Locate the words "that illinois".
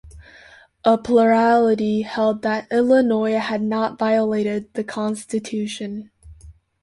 2.41-3.35